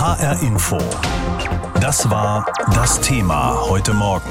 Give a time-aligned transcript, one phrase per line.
[0.00, 0.78] HR Info.
[1.78, 4.30] Das war das Thema heute Morgen.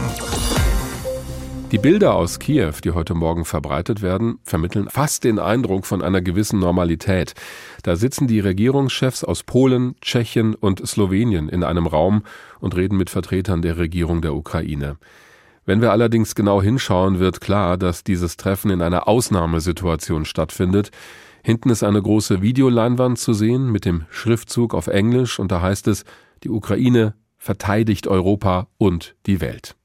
[1.72, 6.22] Die Bilder aus Kiew, die heute Morgen verbreitet werden, vermitteln fast den Eindruck von einer
[6.22, 7.36] gewissen Normalität.
[7.84, 12.24] Da sitzen die Regierungschefs aus Polen, Tschechien und Slowenien in einem Raum
[12.60, 14.98] und reden mit Vertretern der Regierung der Ukraine.
[15.68, 20.90] Wenn wir allerdings genau hinschauen, wird klar, dass dieses Treffen in einer Ausnahmesituation stattfindet.
[21.44, 25.88] Hinten ist eine große Videoleinwand zu sehen mit dem Schriftzug auf Englisch und da heißt
[25.88, 26.04] es,
[26.44, 29.76] die Ukraine verteidigt Europa und die Welt.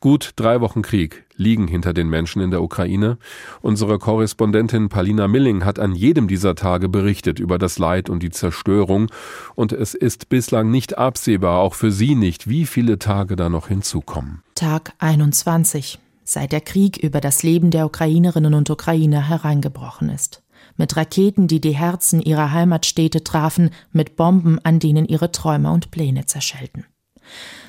[0.00, 3.18] Gut drei Wochen Krieg liegen hinter den Menschen in der Ukraine.
[3.62, 8.30] Unsere Korrespondentin Palina Milling hat an jedem dieser Tage berichtet über das Leid und die
[8.30, 9.10] Zerstörung.
[9.56, 13.66] Und es ist bislang nicht absehbar, auch für sie nicht, wie viele Tage da noch
[13.66, 14.42] hinzukommen.
[14.54, 20.42] Tag 21, seit der Krieg über das Leben der Ukrainerinnen und Ukrainer hereingebrochen ist
[20.78, 25.90] mit Raketen, die die Herzen ihrer Heimatstädte trafen, mit Bomben, an denen ihre Träume und
[25.90, 26.86] Pläne zerschellten.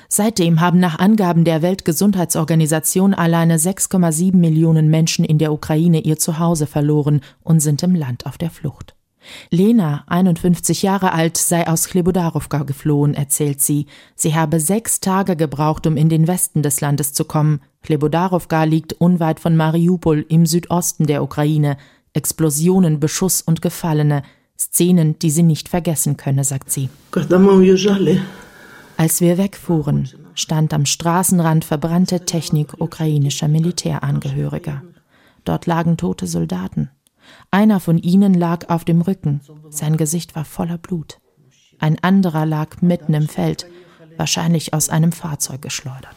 [0.08, 6.66] Seitdem haben nach Angaben der Weltgesundheitsorganisation alleine 6,7 Millionen Menschen in der Ukraine ihr Zuhause
[6.66, 8.96] verloren und sind im Land auf der Flucht.
[9.50, 13.86] Lena, 51 Jahre alt, sei aus Chlebudarovka geflohen, erzählt sie.
[14.16, 17.60] Sie habe sechs Tage gebraucht, um in den Westen des Landes zu kommen.
[17.82, 21.76] Chlebudarovka liegt unweit von Mariupol im Südosten der Ukraine.
[22.12, 24.22] Explosionen, Beschuss und Gefallene,
[24.58, 26.90] Szenen, die sie nicht vergessen könne, sagt sie.
[28.96, 34.82] Als wir wegfuhren, stand am Straßenrand verbrannte Technik ukrainischer Militärangehöriger.
[35.44, 36.90] Dort lagen tote Soldaten.
[37.50, 41.20] Einer von ihnen lag auf dem Rücken, sein Gesicht war voller Blut.
[41.78, 43.66] Ein anderer lag mitten im Feld,
[44.18, 46.16] wahrscheinlich aus einem Fahrzeug geschleudert.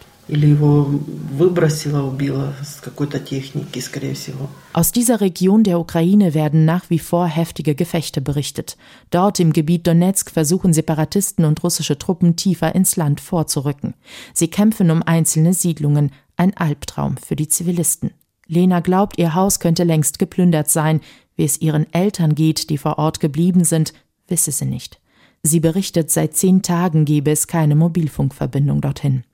[4.74, 8.78] Aus dieser Region der Ukraine werden nach wie vor heftige Gefechte berichtet.
[9.10, 13.96] Dort im Gebiet Donetsk versuchen Separatisten und russische Truppen tiefer ins Land vorzurücken.
[14.34, 18.12] Sie kämpfen um einzelne Siedlungen, ein Albtraum für die Zivilisten.
[18.48, 21.02] Lena glaubt, ihr Haus könnte längst geplündert sein.
[21.36, 23.94] Wie es ihren Eltern geht, die vor Ort geblieben sind,
[24.28, 25.02] wisse sie nicht.
[25.42, 29.26] Sie berichtet, seit zehn Tagen gebe es keine Mobilfunkverbindung dorthin.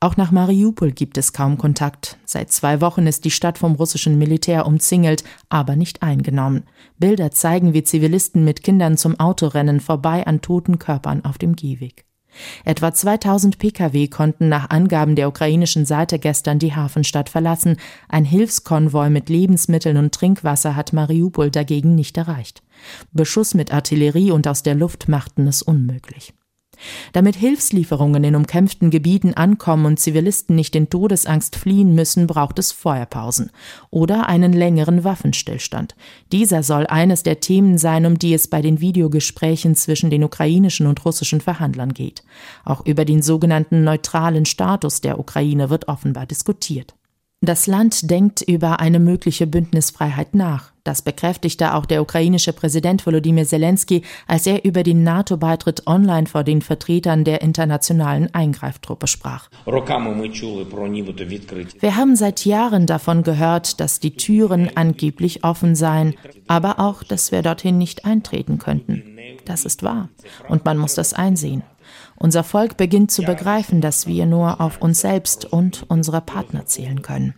[0.00, 2.16] Auch nach Mariupol gibt es kaum Kontakt.
[2.24, 6.64] Seit zwei Wochen ist die Stadt vom russischen Militär umzingelt, aber nicht eingenommen.
[6.98, 11.56] Bilder zeigen, wie Zivilisten mit Kindern zum Auto rennen, vorbei an toten Körpern auf dem
[11.56, 12.04] Gehweg.
[12.64, 17.76] Etwa 2000 Pkw konnten nach Angaben der ukrainischen Seite gestern die Hafenstadt verlassen.
[18.08, 22.62] Ein Hilfskonvoi mit Lebensmitteln und Trinkwasser hat Mariupol dagegen nicht erreicht.
[23.12, 26.32] Beschuss mit Artillerie und aus der Luft machten es unmöglich.
[27.12, 32.72] Damit Hilfslieferungen in umkämpften Gebieten ankommen und Zivilisten nicht in Todesangst fliehen müssen, braucht es
[32.72, 33.50] Feuerpausen
[33.90, 35.94] oder einen längeren Waffenstillstand.
[36.32, 40.86] Dieser soll eines der Themen sein, um die es bei den Videogesprächen zwischen den ukrainischen
[40.86, 42.22] und russischen Verhandlern geht.
[42.64, 46.94] Auch über den sogenannten neutralen Status der Ukraine wird offenbar diskutiert.
[47.42, 50.72] Das Land denkt über eine mögliche Bündnisfreiheit nach.
[50.90, 56.42] Das bekräftigte auch der ukrainische Präsident Volodymyr Zelensky, als er über den NATO-Beitritt online vor
[56.42, 59.48] den Vertretern der internationalen Eingreiftruppe sprach.
[61.80, 66.14] Wir haben seit Jahren davon gehört, dass die Türen angeblich offen seien,
[66.48, 69.16] aber auch, dass wir dorthin nicht eintreten könnten.
[69.44, 70.08] Das ist wahr.
[70.48, 71.62] Und man muss das einsehen.
[72.16, 77.00] Unser Volk beginnt zu begreifen, dass wir nur auf uns selbst und unsere Partner zählen
[77.00, 77.34] können.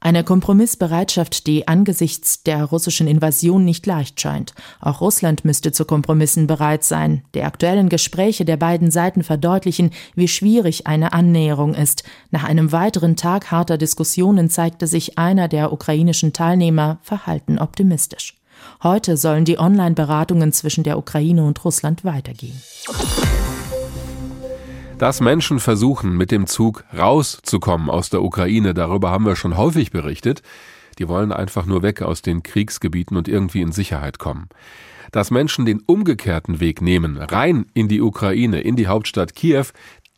[0.00, 4.54] Eine Kompromissbereitschaft, die angesichts der russischen Invasion nicht leicht scheint.
[4.80, 7.24] Auch Russland müsste zu Kompromissen bereit sein.
[7.34, 12.04] Die aktuellen Gespräche der beiden Seiten verdeutlichen, wie schwierig eine Annäherung ist.
[12.30, 18.34] Nach einem weiteren Tag harter Diskussionen zeigte sich einer der ukrainischen Teilnehmer verhalten optimistisch.
[18.82, 22.60] Heute sollen die Online-Beratungen zwischen der Ukraine und Russland weitergehen.
[24.98, 29.90] Dass Menschen versuchen, mit dem Zug rauszukommen aus der Ukraine, darüber haben wir schon häufig
[29.90, 30.42] berichtet.
[30.98, 34.48] Die wollen einfach nur weg aus den Kriegsgebieten und irgendwie in Sicherheit kommen.
[35.10, 39.66] Dass Menschen den umgekehrten Weg nehmen, rein in die Ukraine, in die Hauptstadt Kiew,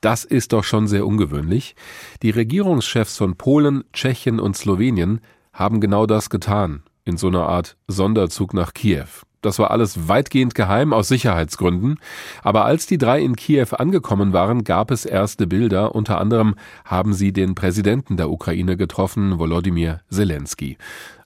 [0.02, 1.74] das ist doch schon sehr ungewöhnlich.
[2.22, 5.20] Die Regierungschefs von Polen, Tschechien und Slowenien
[5.54, 9.25] haben genau das getan in so einer Art Sonderzug nach Kiew.
[9.46, 12.00] Das war alles weitgehend geheim aus Sicherheitsgründen.
[12.42, 15.94] Aber als die drei in Kiew angekommen waren, gab es erste Bilder.
[15.94, 20.76] Unter anderem haben sie den Präsidenten der Ukraine getroffen, Volodymyr Zelensky.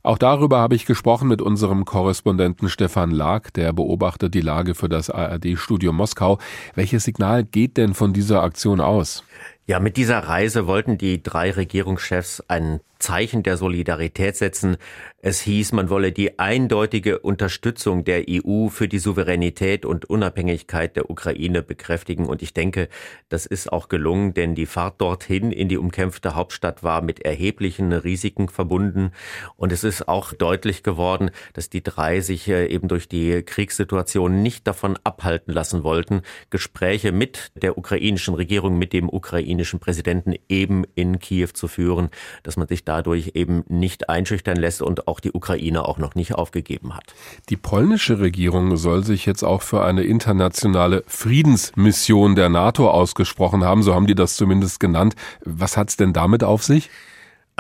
[0.03, 4.89] Auch darüber habe ich gesprochen mit unserem Korrespondenten Stefan Lag, der beobachtet die Lage für
[4.89, 6.39] das ARD-Studio Moskau.
[6.75, 9.25] Welches Signal geht denn von dieser Aktion aus?
[9.71, 14.77] Ja, mit dieser Reise wollten die drei Regierungschefs ein Zeichen der Solidarität setzen.
[15.23, 21.09] Es hieß, man wolle die eindeutige Unterstützung der EU für die Souveränität und Unabhängigkeit der
[21.09, 22.27] Ukraine bekräftigen.
[22.27, 22.89] Und ich denke,
[23.29, 27.93] das ist auch gelungen, denn die Fahrt dorthin in die umkämpfte Hauptstadt war mit erheblichen
[27.93, 29.13] Risiken verbunden.
[29.57, 34.43] Und es ist auch deutlich geworden, dass die drei sich äh, eben durch die Kriegssituation
[34.43, 40.85] nicht davon abhalten lassen wollten, Gespräche mit der ukrainischen Regierung, mit dem ukrainischen Präsidenten eben
[40.95, 42.11] in Kiew zu führen,
[42.43, 46.35] dass man sich dadurch eben nicht einschüchtern lässt und auch die Ukraine auch noch nicht
[46.35, 47.15] aufgegeben hat.
[47.49, 53.83] Die polnische Regierung soll sich jetzt auch für eine internationale Friedensmission der NATO ausgesprochen haben,
[53.83, 55.15] so haben die das zumindest genannt.
[55.45, 56.91] Was hat es denn damit auf sich?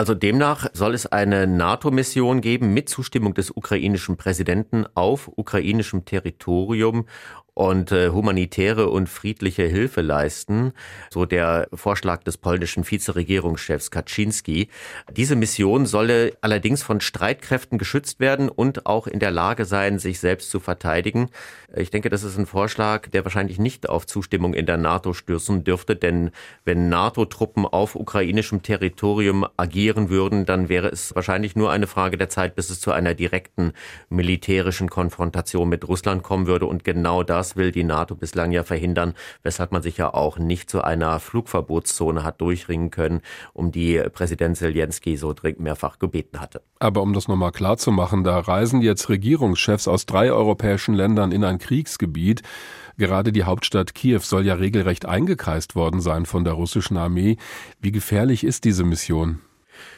[0.00, 7.04] Also demnach soll es eine NATO-Mission geben mit Zustimmung des ukrainischen Präsidenten auf ukrainischem Territorium
[7.60, 10.72] und äh, humanitäre und friedliche Hilfe leisten,
[11.10, 14.68] so der Vorschlag des polnischen Vizeregierungschefs Kaczynski.
[15.14, 20.20] Diese Mission solle allerdings von Streitkräften geschützt werden und auch in der Lage sein, sich
[20.20, 21.28] selbst zu verteidigen.
[21.76, 25.62] Ich denke, das ist ein Vorschlag, der wahrscheinlich nicht auf Zustimmung in der NATO stürzen
[25.62, 26.30] dürfte, denn
[26.64, 32.30] wenn NATO-Truppen auf ukrainischem Territorium agieren würden, dann wäre es wahrscheinlich nur eine Frage der
[32.30, 33.74] Zeit, bis es zu einer direkten
[34.08, 38.62] militärischen Konfrontation mit Russland kommen würde und genau das das will die NATO bislang ja
[38.62, 44.00] verhindern, weshalb man sich ja auch nicht zu einer Flugverbotszone hat durchringen können, um die
[44.12, 46.62] Präsident Zelensky so dringend mehrfach gebeten hatte.
[46.78, 51.32] Aber um das nochmal klar zu machen, da reisen jetzt Regierungschefs aus drei europäischen Ländern
[51.32, 52.42] in ein Kriegsgebiet.
[52.96, 57.36] Gerade die Hauptstadt Kiew soll ja regelrecht eingekreist worden sein von der russischen Armee.
[57.80, 59.40] Wie gefährlich ist diese Mission?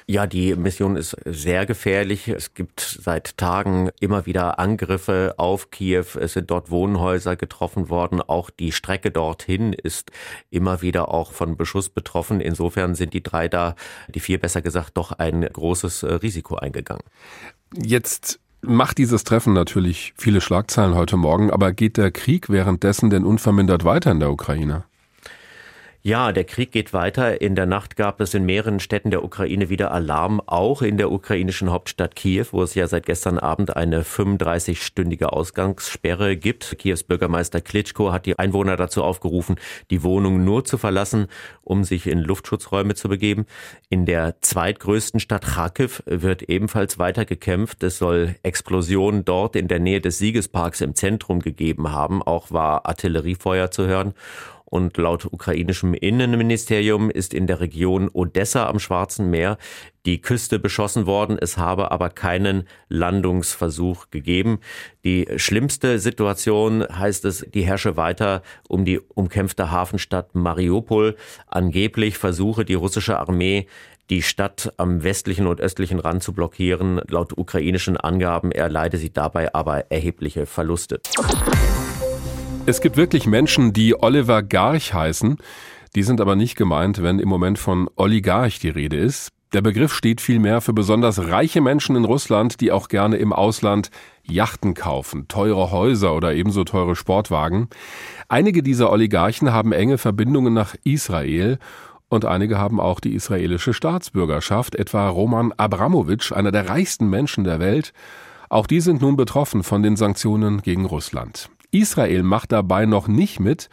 [0.07, 2.29] Ja, die Mission ist sehr gefährlich.
[2.29, 6.05] Es gibt seit Tagen immer wieder Angriffe auf Kiew.
[6.21, 8.21] Es sind dort Wohnhäuser getroffen worden.
[8.21, 10.11] Auch die Strecke dorthin ist
[10.51, 12.41] immer wieder auch von Beschuss betroffen.
[12.41, 13.75] Insofern sind die drei da,
[14.09, 17.05] die vier besser gesagt, doch ein großes äh, Risiko eingegangen.
[17.75, 23.25] Jetzt macht dieses Treffen natürlich viele Schlagzeilen heute Morgen, aber geht der Krieg währenddessen denn
[23.25, 24.85] unvermindert weiter in der Ukraine?
[26.05, 27.41] Ja, der Krieg geht weiter.
[27.41, 31.13] In der Nacht gab es in mehreren Städten der Ukraine wieder Alarm, auch in der
[31.13, 36.77] ukrainischen Hauptstadt Kiew, wo es ja seit gestern Abend eine 35-stündige Ausgangssperre gibt.
[36.81, 39.55] Kiews Bürgermeister Klitschko hat die Einwohner dazu aufgerufen,
[39.93, 41.29] die Wohnung nur zu verlassen,
[41.63, 43.47] um sich in Luftschutzräume zu begeben.
[43.89, 47.81] In der zweitgrößten Stadt Kharkiv wird ebenfalls weiter gekämpft.
[47.85, 52.25] Es soll Explosionen dort in der Nähe des Siegesparks im Zentrum gegeben haben.
[52.25, 54.15] Auch war Artilleriefeuer zu hören.
[54.73, 59.59] Und laut ukrainischem Innenministerium ist in der Region Odessa am Schwarzen Meer
[60.07, 61.37] die Küste beschossen worden.
[61.39, 64.61] Es habe aber keinen Landungsversuch gegeben.
[65.05, 71.17] Die schlimmste Situation heißt es, die herrsche weiter um die umkämpfte Hafenstadt Mariupol.
[71.49, 73.67] Angeblich versuche die russische Armee
[74.09, 77.03] die Stadt am westlichen und östlichen Rand zu blockieren.
[77.09, 81.03] Laut ukrainischen Angaben erleide sie dabei aber erhebliche Verluste.
[82.65, 85.37] Es gibt wirklich Menschen, die Oliver Garch heißen.
[85.97, 89.31] Die sind aber nicht gemeint, wenn im Moment von Oligarch die Rede ist.
[89.53, 93.91] Der Begriff steht vielmehr für besonders reiche Menschen in Russland, die auch gerne im Ausland
[94.23, 97.69] Yachten kaufen, teure Häuser oder ebenso teure Sportwagen.
[98.29, 101.59] Einige dieser Oligarchen haben enge Verbindungen nach Israel
[102.09, 107.59] und einige haben auch die israelische Staatsbürgerschaft, etwa Roman Abramowitsch, einer der reichsten Menschen der
[107.59, 107.93] Welt.
[108.49, 111.51] Auch die sind nun betroffen von den Sanktionen gegen Russland.
[111.73, 113.69] Israel macht dabei noch nicht mit.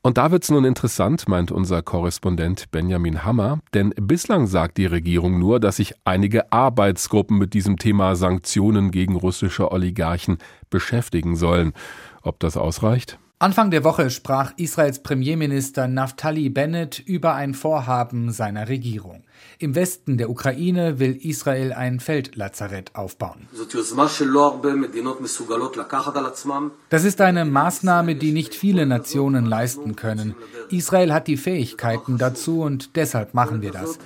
[0.00, 5.38] Und da wird's nun interessant, meint unser Korrespondent Benjamin Hammer, denn bislang sagt die Regierung
[5.38, 10.38] nur, dass sich einige Arbeitsgruppen mit diesem Thema Sanktionen gegen russische Oligarchen
[10.68, 11.72] beschäftigen sollen.
[12.20, 13.18] Ob das ausreicht?
[13.44, 19.22] Anfang der Woche sprach Israels Premierminister Naftali Bennett über ein Vorhaben seiner Regierung.
[19.58, 23.46] Im Westen der Ukraine will Israel ein Feldlazarett aufbauen.
[26.88, 30.34] Das ist eine Maßnahme, die nicht viele Nationen leisten können.
[30.70, 33.98] Israel hat die Fähigkeiten dazu und deshalb machen wir das.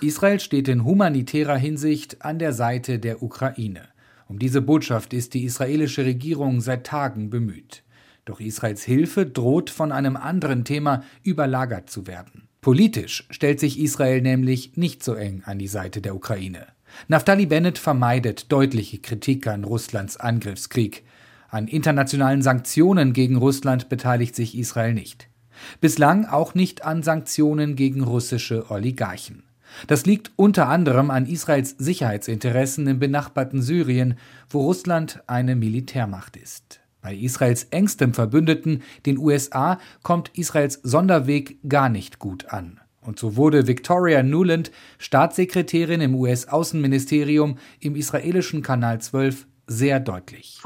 [0.00, 3.93] Israel steht in humanitärer Hinsicht an der Seite der Ukraine.
[4.28, 7.82] Um diese Botschaft ist die israelische Regierung seit Tagen bemüht.
[8.24, 12.48] Doch Israels Hilfe droht von einem anderen Thema überlagert zu werden.
[12.60, 16.68] Politisch stellt sich Israel nämlich nicht so eng an die Seite der Ukraine.
[17.08, 21.04] Naftali Bennett vermeidet deutliche Kritik an Russlands Angriffskrieg.
[21.50, 25.28] An internationalen Sanktionen gegen Russland beteiligt sich Israel nicht.
[25.80, 29.44] Bislang auch nicht an Sanktionen gegen russische Oligarchen.
[29.86, 36.80] Das liegt unter anderem an Israels Sicherheitsinteressen im benachbarten Syrien, wo Russland eine Militärmacht ist.
[37.02, 42.80] Bei Israels engstem Verbündeten, den USA, kommt Israels Sonderweg gar nicht gut an.
[43.02, 50.60] Und so wurde Victoria Nuland Staatssekretärin im US-Außenministerium im israelischen Kanal 12 sehr deutlich.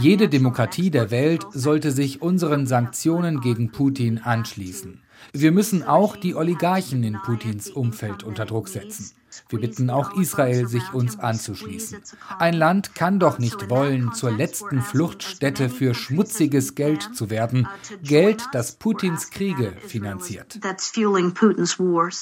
[0.00, 5.03] Jede Demokratie der Welt sollte sich unseren Sanktionen gegen Putin anschließen.
[5.32, 9.12] Wir müssen auch die Oligarchen in Putins Umfeld unter Druck setzen.
[9.48, 12.00] Wir bitten auch Israel, sich uns anzuschließen.
[12.38, 17.66] Ein Land kann doch nicht wollen, zur letzten Fluchtstätte für schmutziges Geld zu werden,
[18.02, 20.60] Geld, das Putins Kriege finanziert.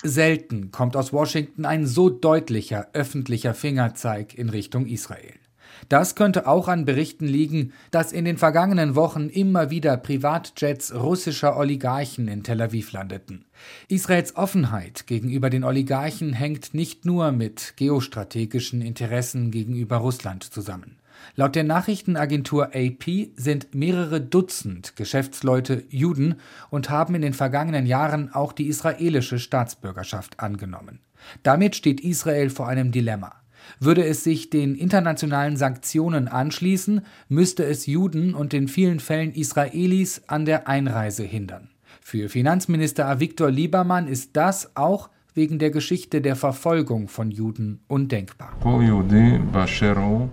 [0.03, 5.42] Selten kommt aus Washington ein so deutlicher öffentlicher Fingerzeig in Richtung Israel.
[5.89, 11.57] Das könnte auch an Berichten liegen, dass in den vergangenen Wochen immer wieder Privatjets russischer
[11.57, 13.45] Oligarchen in Tel Aviv landeten.
[13.89, 20.99] Israels Offenheit gegenüber den Oligarchen hängt nicht nur mit geostrategischen Interessen gegenüber Russland zusammen.
[21.37, 26.37] Laut der Nachrichtenagentur AP sind mehrere Dutzend Geschäftsleute Juden
[26.71, 31.01] und haben in den vergangenen Jahren auch die israelische Staatsbürgerschaft angenommen.
[31.43, 33.42] Damit steht Israel vor einem Dilemma.
[33.81, 40.23] Würde es sich den internationalen Sanktionen anschließen, müsste es Juden und in vielen Fällen Israelis
[40.26, 41.69] an der Einreise hindern.
[42.00, 48.53] Für Finanzminister Avigdor Liebermann ist das auch wegen der Geschichte der Verfolgung von Juden undenkbar.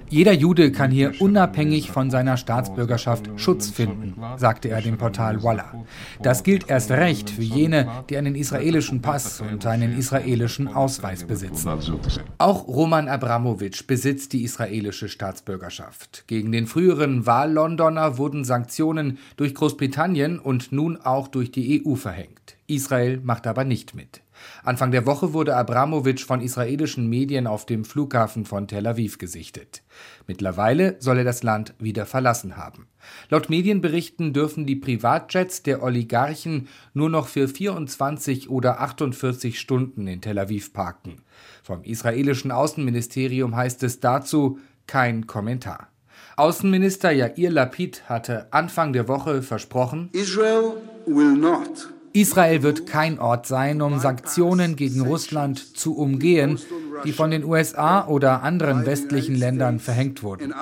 [0.09, 5.85] Jeder Jude kann hier unabhängig von seiner Staatsbürgerschaft Schutz finden, sagte er dem Portal Walla.
[6.21, 11.69] Das gilt erst recht für jene, die einen israelischen Pass und einen israelischen Ausweis besitzen.
[12.37, 16.25] Auch Roman Abramowitsch besitzt die israelische Staatsbürgerschaft.
[16.27, 22.57] Gegen den früheren Wahllondoner wurden Sanktionen durch Großbritannien und nun auch durch die EU verhängt.
[22.67, 24.21] Israel macht aber nicht mit.
[24.63, 29.83] Anfang der Woche wurde Abramowitsch von israelischen Medien auf dem Flughafen von Tel Aviv gesichtet.
[30.27, 32.87] Mittlerweile soll er das Land wieder verlassen haben.
[33.29, 40.21] Laut Medienberichten dürfen die Privatjets der Oligarchen nur noch für 24 oder 48 Stunden in
[40.21, 41.21] Tel Aviv parken.
[41.63, 45.89] Vom israelischen Außenministerium heißt es dazu kein Kommentar.
[46.35, 50.73] Außenminister Yair Lapid hatte Anfang der Woche versprochen, Israel
[51.05, 56.59] will not Israel wird kein Ort sein, um Sanktionen gegen Russland zu umgehen,
[57.05, 60.53] die von den USA oder anderen westlichen Ländern verhängt wurden.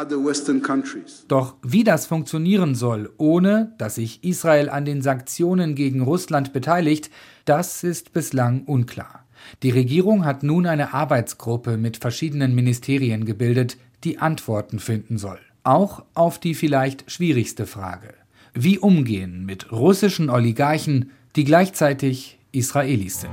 [1.28, 7.10] Doch wie das funktionieren soll, ohne dass sich Israel an den Sanktionen gegen Russland beteiligt,
[7.46, 9.24] das ist bislang unklar.
[9.64, 15.40] Die Regierung hat nun eine Arbeitsgruppe mit verschiedenen Ministerien gebildet, die Antworten finden soll.
[15.64, 18.14] Auch auf die vielleicht schwierigste Frage.
[18.54, 23.32] Wie umgehen mit russischen Oligarchen, die gleichzeitig Israelis sind.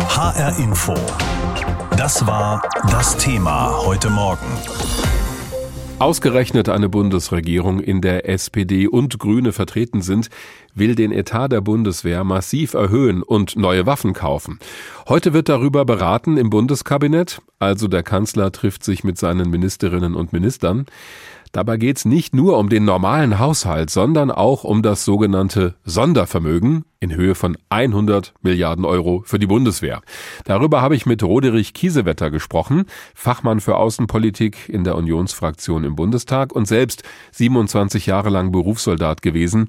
[0.00, 0.94] HR Info.
[1.96, 2.60] Das war
[2.90, 4.44] das Thema heute Morgen.
[6.00, 10.28] Ausgerechnet eine Bundesregierung, in der SPD und Grüne vertreten sind,
[10.74, 14.58] will den Etat der Bundeswehr massiv erhöhen und neue Waffen kaufen.
[15.08, 20.32] Heute wird darüber beraten im Bundeskabinett, also der Kanzler trifft sich mit seinen Ministerinnen und
[20.32, 20.86] Ministern.
[21.54, 26.84] Dabei geht es nicht nur um den normalen Haushalt, sondern auch um das sogenannte Sondervermögen
[26.98, 30.02] in Höhe von 100 Milliarden Euro für die Bundeswehr.
[30.46, 36.52] Darüber habe ich mit Roderich Kiesewetter gesprochen, Fachmann für Außenpolitik in der Unionsfraktion im Bundestag
[36.52, 39.66] und selbst 27 Jahre lang Berufssoldat gewesen.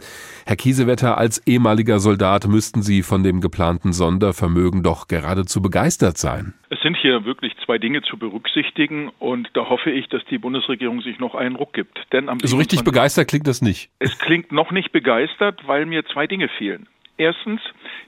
[0.48, 6.56] Herr Kiesewetter, als ehemaliger Soldat müssten Sie von dem geplanten Sondervermögen doch geradezu begeistert sein.
[6.70, 11.02] Es sind hier wirklich zwei Dinge zu berücksichtigen und da hoffe ich, dass die Bundesregierung
[11.02, 12.00] sich noch einen Ruck gibt.
[12.12, 13.90] Denn am so richtig begeistert klingt das nicht.
[14.00, 16.88] Es klingt noch nicht begeistert, weil mir zwei Dinge fehlen.
[17.18, 17.62] Erstens,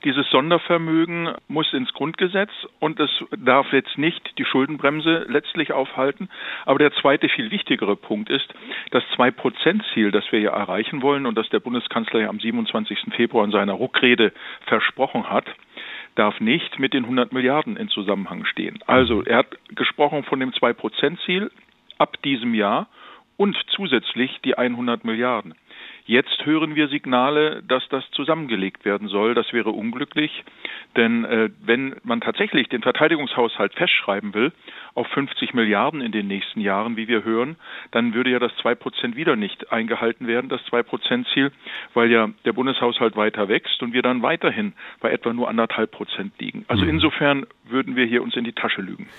[0.03, 6.27] dieses Sondervermögen muss ins Grundgesetz und es darf jetzt nicht die Schuldenbremse letztlich aufhalten.
[6.65, 8.53] Aber der zweite, viel wichtigere Punkt ist,
[8.91, 13.13] das Zwei-Prozent-Ziel, das wir ja erreichen wollen und das der Bundeskanzler ja am 27.
[13.15, 14.33] Februar in seiner Ruckrede
[14.65, 15.45] versprochen hat,
[16.17, 18.79] darf nicht mit den 100 Milliarden in Zusammenhang stehen.
[18.87, 21.51] Also er hat gesprochen von dem 2-Prozent-Ziel
[21.97, 22.87] ab diesem Jahr
[23.37, 25.53] und zusätzlich die 100 Milliarden.
[26.07, 29.33] Jetzt hören wir Signale, dass das zusammengelegt werden soll.
[29.33, 30.45] Das wäre unglücklich,
[30.95, 34.53] denn äh, wenn man tatsächlich den Verteidigungshaushalt festschreiben will
[34.95, 37.57] auf 50 Milliarden in den nächsten Jahren, wie wir hören,
[37.91, 41.51] dann würde ja das 2 Prozent wieder nicht eingehalten werden, das 2 Prozent Ziel,
[41.93, 44.71] weil ja der Bundeshaushalt weiter wächst und wir dann weiterhin
[45.01, 46.63] bei etwa nur anderthalb Prozent liegen.
[46.69, 46.89] Also mhm.
[46.89, 49.09] insofern würden wir hier uns in die Tasche lügen.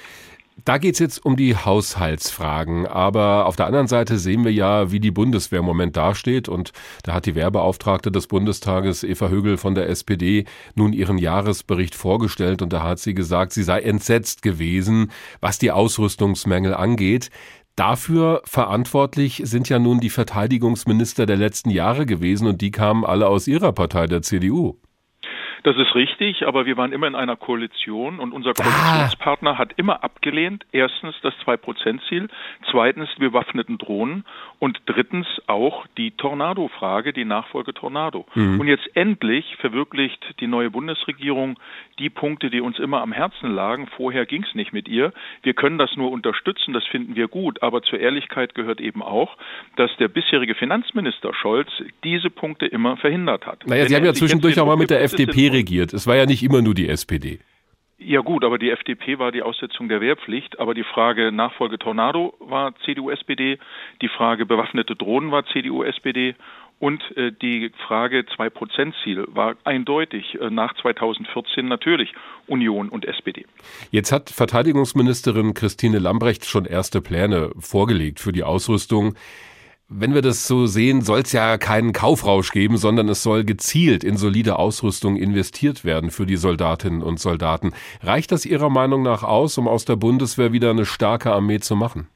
[0.65, 2.87] Da geht es jetzt um die Haushaltsfragen.
[2.87, 6.49] Aber auf der anderen Seite sehen wir ja, wie die Bundeswehr im Moment dasteht.
[6.49, 6.73] Und
[7.05, 12.61] da hat die Wehrbeauftragte des Bundestages, Eva Högel von der SPD, nun ihren Jahresbericht vorgestellt.
[12.61, 17.31] Und da hat sie gesagt, sie sei entsetzt gewesen, was die Ausrüstungsmängel angeht.
[17.77, 23.29] Dafür verantwortlich sind ja nun die Verteidigungsminister der letzten Jahre gewesen und die kamen alle
[23.29, 24.81] aus ihrer Partei, der CDU.
[25.69, 28.63] Das ist richtig, aber wir waren immer in einer Koalition und unser ah.
[28.63, 29.59] Koalitionspartner ah.
[29.59, 32.29] hat immer abgelehnt, erstens das Zwei-Prozent-Ziel,
[32.71, 34.25] zweitens die bewaffneten Drohnen
[34.61, 38.25] und drittens auch die Tornado-Frage, die Nachfolge Tornado.
[38.35, 38.61] Mhm.
[38.61, 41.59] Und jetzt endlich verwirklicht die neue Bundesregierung
[41.99, 43.89] die Punkte, die uns immer am Herzen lagen.
[43.95, 45.13] Vorher ging es nicht mit ihr.
[45.43, 49.37] Wir können das nur unterstützen, das finden wir gut, aber zur Ehrlichkeit gehört eben auch,
[49.77, 51.69] dass der bisherige Finanzminister Scholz
[52.05, 53.67] diese Punkte immer verhindert hat.
[53.67, 55.93] Naja, Sie haben ja zwischendurch auch mal mit der FDP regiert.
[55.93, 57.41] Es war ja nicht immer nur die SPD.
[58.01, 62.35] Ja gut, aber die FDP war die Aussetzung der Wehrpflicht, aber die Frage Nachfolge Tornado
[62.39, 63.59] war CDU-SPD,
[64.01, 66.37] die Frage bewaffnete Drohnen war CDU-SPD
[66.79, 72.15] und äh, die Frage 2-Prozent-Ziel war eindeutig äh, nach 2014 natürlich
[72.47, 73.47] Union und SPD.
[73.91, 79.17] Jetzt hat Verteidigungsministerin Christine Lambrecht schon erste Pläne vorgelegt für die Ausrüstung.
[79.91, 84.05] Wenn wir das so sehen, soll es ja keinen Kaufrausch geben, sondern es soll gezielt
[84.05, 87.73] in solide Ausrüstung investiert werden für die Soldatinnen und Soldaten.
[88.03, 91.75] Reicht das Ihrer Meinung nach aus, um aus der Bundeswehr wieder eine starke Armee zu
[91.75, 92.07] machen?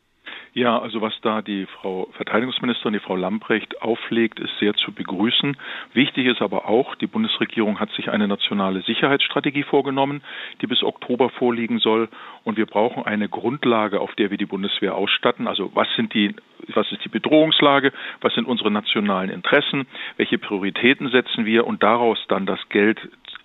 [0.55, 5.57] Ja, also was da die Frau Verteidigungsministerin, die Frau Lamprecht auflegt, ist sehr zu begrüßen.
[5.95, 10.23] Wichtig ist aber auch, die Bundesregierung hat sich eine nationale Sicherheitsstrategie vorgenommen,
[10.61, 12.11] die bis Oktober vorliegen soll.
[12.45, 15.49] Und wir brauchen eine Grundlage, auf der wir die Bundeswehr ausstatten.
[15.49, 16.35] Also was sind die,
[16.75, 17.91] was ist die Bedrohungslage?
[18.21, 19.87] Was sind unsere nationalen Interessen?
[20.19, 21.67] Welche Prioritäten setzen wir?
[21.67, 23.01] Und daraus dann das Geld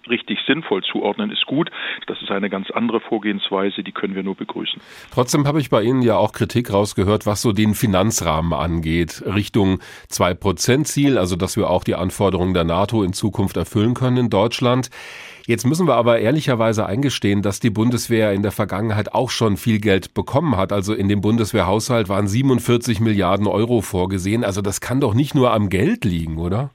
[0.10, 1.70] richtig sinnvoll zuordnen, ist gut.
[2.08, 4.82] Das ist eine ganz andere Vorgehensweise, die können wir nur begrüßen.
[5.12, 9.80] Trotzdem habe ich bei Ihnen ja auch Kritik rausgehört, was so den Finanzrahmen angeht, Richtung
[10.12, 14.90] 2-Prozent-Ziel, also dass wir auch die Anforderungen der NATO in Zukunft erfüllen können in Deutschland.
[15.48, 19.80] Jetzt müssen wir aber ehrlicherweise eingestehen, dass die Bundeswehr in der Vergangenheit auch schon viel
[19.80, 20.74] Geld bekommen hat.
[20.74, 24.44] Also in dem Bundeswehrhaushalt waren 47 Milliarden Euro vorgesehen.
[24.44, 26.72] Also das kann doch nicht nur am Geld liegen, oder?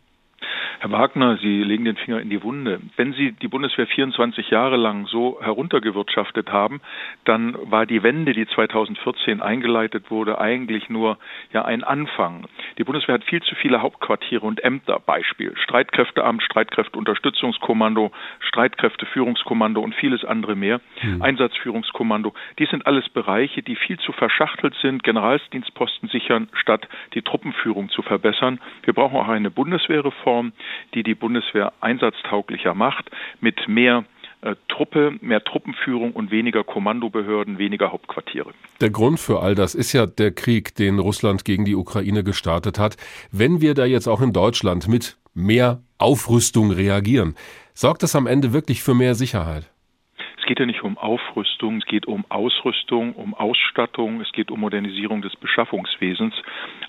[0.83, 2.81] Herr Wagner, Sie legen den Finger in die Wunde.
[2.97, 6.81] Wenn Sie die Bundeswehr 24 Jahre lang so heruntergewirtschaftet haben,
[7.25, 11.19] dann war die Wende, die 2014 eingeleitet wurde, eigentlich nur
[11.53, 12.49] ja ein Anfang.
[12.79, 14.99] Die Bundeswehr hat viel zu viele Hauptquartiere und Ämter.
[14.99, 20.81] Beispiel Streitkräfteamt, Streitkräfteunterstützungskommando, Streitkräfteführungskommando und vieles andere mehr.
[21.01, 21.23] Mhm.
[21.23, 22.35] Einsatzführungskommando.
[22.59, 28.03] Dies sind alles Bereiche, die viel zu verschachtelt sind, Generalsdienstposten sichern, statt die Truppenführung zu
[28.03, 28.59] verbessern.
[28.83, 30.51] Wir brauchen auch eine Bundeswehrreform,
[30.95, 34.05] die die Bundeswehr einsatztauglicher macht, mit mehr
[34.43, 38.51] äh, Truppe, mehr Truppenführung und weniger Kommandobehörden, weniger Hauptquartiere.
[38.81, 42.79] Der Grund für all das ist ja der Krieg, den Russland gegen die Ukraine gestartet
[42.79, 42.97] hat.
[43.31, 47.37] Wenn wir da jetzt auch in Deutschland mit mehr Aufrüstung reagieren,
[47.75, 49.72] sorgt das am Ende wirklich für mehr Sicherheit?
[50.53, 54.61] Es geht ja nicht um Aufrüstung, es geht um Ausrüstung, um Ausstattung, es geht um
[54.61, 56.35] Modernisierung des Beschaffungswesens.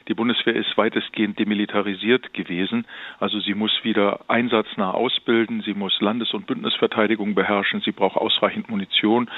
[0.10, 2.86] Die Bundeswehr ist weitestgehend demilitarisiert gewesen.
[3.22, 8.70] Also sie muss wieder einsatznah ausbilden, sie muss Landes- und Bündnisverteidigung beherrschen, sie braucht ausreichend
[8.70, 9.30] Munition,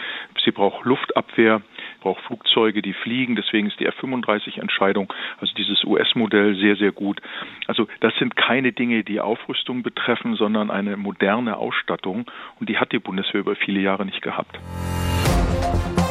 [0.43, 1.61] sie braucht Luftabwehr,
[2.01, 3.35] braucht Flugzeuge, die fliegen.
[3.35, 7.21] Deswegen ist die F-35-Entscheidung, also dieses US-Modell, sehr, sehr gut.
[7.67, 12.25] Also das sind keine Dinge, die Aufrüstung betreffen, sondern eine moderne Ausstattung.
[12.59, 14.59] Und die hat die Bundeswehr über viele Jahre nicht gehabt.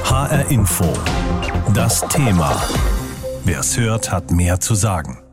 [0.05, 0.93] HR Info.
[1.75, 2.63] Das Thema.
[3.45, 5.24] Wer es hört, hat mehr zu sagen.